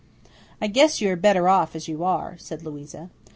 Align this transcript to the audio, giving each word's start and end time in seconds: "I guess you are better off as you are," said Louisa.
"I 0.59 0.65
guess 0.65 0.99
you 0.99 1.11
are 1.11 1.15
better 1.15 1.47
off 1.47 1.75
as 1.75 1.87
you 1.87 2.03
are," 2.03 2.35
said 2.39 2.63
Louisa. 2.63 3.11